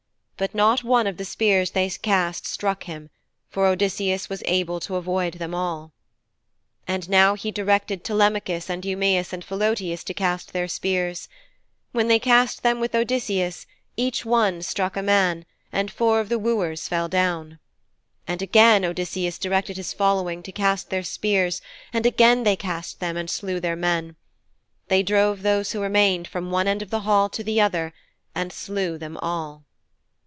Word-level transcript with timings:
But 0.37 0.55
not 0.55 0.83
one 0.83 1.05
of 1.05 1.17
the 1.17 1.23
spears 1.25 1.69
they 1.69 1.87
cast 1.87 2.47
struck 2.47 2.85
him, 2.85 3.11
for 3.51 3.67
Odysseus 3.67 4.27
was 4.27 4.41
able 4.47 4.79
to 4.79 4.95
avoid 4.95 5.35
them 5.35 5.53
all. 5.53 5.91
And 6.87 7.07
now 7.07 7.35
he 7.35 7.51
directed 7.51 8.03
Telemachus 8.03 8.67
and 8.67 8.81
Eumæus 8.83 9.33
and 9.33 9.45
Philœtius 9.45 10.03
to 10.05 10.15
cast 10.15 10.51
their 10.51 10.67
spears. 10.67 11.29
When 11.91 12.07
they 12.07 12.17
cast 12.17 12.63
them 12.63 12.79
with 12.79 12.95
Odysseus, 12.95 13.67
each 13.95 14.25
one 14.25 14.63
struck 14.63 14.97
a 14.97 15.03
man, 15.03 15.45
and 15.71 15.91
four 15.91 16.19
of 16.19 16.27
the 16.27 16.39
wooers 16.39 16.87
fell 16.87 17.07
down. 17.07 17.59
And 18.27 18.41
again 18.41 18.83
Odysseus 18.83 19.37
directed 19.37 19.77
his 19.77 19.93
following 19.93 20.41
to 20.41 20.51
cast 20.51 20.89
their 20.89 21.03
spears, 21.03 21.61
and 21.93 22.03
again 22.03 22.45
they 22.45 22.55
cast 22.55 22.99
them, 22.99 23.15
and 23.15 23.29
slew 23.29 23.59
their 23.59 23.75
men. 23.75 24.15
They 24.87 25.03
drove 25.03 25.43
those 25.43 25.73
who 25.73 25.81
remained 25.83 26.27
from 26.27 26.49
one 26.49 26.67
end 26.67 26.81
of 26.81 26.89
the 26.89 27.01
hall 27.01 27.29
to 27.29 27.43
the 27.43 27.61
other, 27.61 27.93
and 28.33 28.51
slew 28.51 28.97
them 28.97 29.17
all. 29.17 29.65